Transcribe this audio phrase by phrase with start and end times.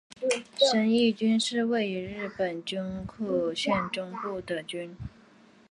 [0.55, 4.97] 神崎郡是位于日本兵库县中部的郡。